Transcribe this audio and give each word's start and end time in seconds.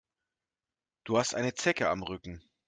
Du 1.03 1.19
hast 1.19 1.35
eine 1.35 1.53
Zecke 1.53 1.87
am 1.91 2.01
Rücken. 2.01 2.41